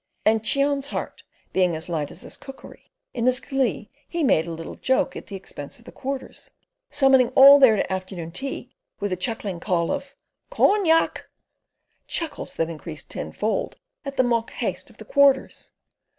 [0.25, 1.21] And Cheon's heart
[1.53, 5.27] being as light as his cookery, in his glee he made a little joke at
[5.27, 6.49] the expense of the Quarters,
[6.89, 10.15] summoning all there to afternoon tea with a chuckling call of
[10.49, 11.27] "Cognac!"
[12.07, 15.69] chuckles that increased tenfold at the mock haste of the Quarters.